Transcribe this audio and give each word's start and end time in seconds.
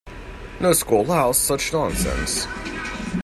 No 0.59 0.73
school 0.73 1.01
allows 1.01 1.37
such 1.37 1.71
nonsense! 1.73 2.47